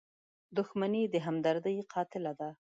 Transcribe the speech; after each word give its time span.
•دښمني 0.57 1.03
د 1.13 1.15
همدردۍ 1.25 1.77
قاتله 1.93 2.31
ده. 2.39 2.49